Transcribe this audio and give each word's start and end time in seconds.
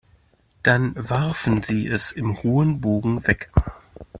Dann 0.63 0.93
warfen 0.95 1.61
sie 1.61 1.85
es 1.85 2.11
im 2.11 2.41
hohen 2.41 2.81
Bogen 2.81 3.27
weg. 3.27 3.51